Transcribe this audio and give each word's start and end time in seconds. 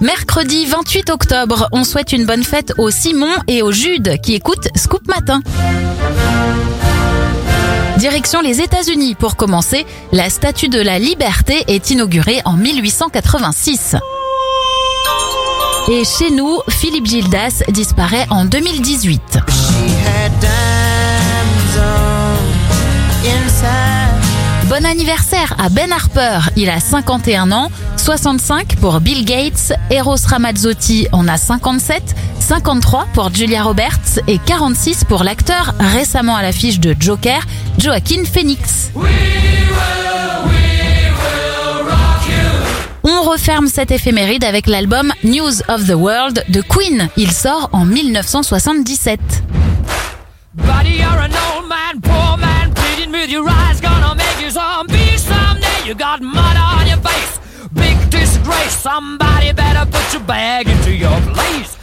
Mercredi 0.00 0.66
28 0.66 1.10
octobre, 1.10 1.68
on 1.72 1.82
souhaite 1.82 2.12
une 2.12 2.26
bonne 2.26 2.44
fête 2.44 2.74
au 2.76 2.90
Simon 2.90 3.32
et 3.48 3.62
au 3.62 3.72
Jude 3.72 4.20
qui 4.20 4.34
écoutent 4.34 4.68
Scoop 4.76 5.08
Matin. 5.08 5.40
Direction 7.96 8.42
les 8.42 8.60
États-Unis 8.60 9.14
pour 9.14 9.36
commencer, 9.36 9.86
la 10.12 10.28
Statue 10.28 10.68
de 10.68 10.80
la 10.80 10.98
Liberté 10.98 11.64
est 11.68 11.90
inaugurée 11.90 12.42
en 12.44 12.52
1886. 12.52 13.96
Et 15.88 16.02
chez 16.04 16.30
nous, 16.30 16.60
Philippe 16.68 17.06
Gildas 17.06 17.62
disparaît 17.70 18.26
en 18.28 18.44
2018. 18.44 19.20
She 19.32 19.38
had 20.04 20.32
diamonds 20.40 21.78
on 21.78 23.28
inside. 23.44 24.06
Bon 24.68 24.84
anniversaire 24.84 25.54
à 25.58 25.68
Ben 25.68 25.92
Harper, 25.92 26.40
il 26.56 26.68
a 26.68 26.80
51 26.80 27.52
ans, 27.52 27.70
65 28.06 28.76
pour 28.76 29.00
Bill 29.00 29.24
Gates, 29.24 29.72
Eros 29.90 30.28
Ramazzotti 30.28 31.08
en 31.10 31.26
a 31.26 31.36
57, 31.36 32.14
53 32.38 33.08
pour 33.12 33.34
Julia 33.34 33.64
Roberts 33.64 34.20
et 34.28 34.38
46 34.38 35.02
pour 35.02 35.24
l'acteur 35.24 35.74
récemment 35.80 36.36
à 36.36 36.42
l'affiche 36.42 36.78
de 36.78 36.94
Joker, 37.00 37.44
Joaquin 37.78 38.22
Phoenix. 38.24 38.92
On 43.02 43.22
referme 43.22 43.66
cette 43.66 43.90
éphéméride 43.90 44.44
avec 44.44 44.68
l'album 44.68 45.12
News 45.24 45.62
of 45.66 45.88
the 45.88 45.96
World 45.96 46.44
de 46.48 46.60
Queen. 46.60 47.08
Il 47.16 47.32
sort 47.32 47.70
en 47.72 47.84
1977. 47.84 49.18
Buddy, 50.54 50.90
you're 50.90 51.08
an 51.08 51.32
old 51.56 51.68
man, 51.68 52.00
poor 52.00 52.36
man, 52.36 52.72
pleading 52.72 53.10
with 53.10 53.32
gonna 53.82 54.14
make 54.14 54.40
you 54.40 54.50
zombie 54.50 55.18
someday. 55.18 55.88
You 55.88 55.96
got 55.96 56.20
mud 56.22 56.56
on 56.56 56.86
your 56.86 56.98
face. 56.98 57.40
Somebody 58.86 59.50
better 59.50 59.84
put 59.90 60.12
your 60.12 60.22
bag 60.22 60.68
into 60.68 60.92
your 60.94 61.20
place. 61.34 61.75